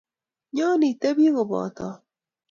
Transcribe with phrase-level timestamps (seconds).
[0.53, 1.87] Nyo, itebi kobota.